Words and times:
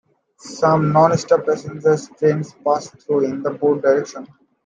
Some 0.39 0.91
non-stop 0.91 1.45
passenger 1.45 1.95
trains 2.17 2.55
pass 2.65 2.89
through 2.89 3.25
in 3.25 3.41
both 3.43 3.83
directions. 3.83 4.29